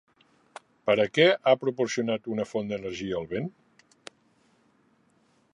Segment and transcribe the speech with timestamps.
[0.89, 3.53] Per a què ha proporcionat una font d'energia el vent?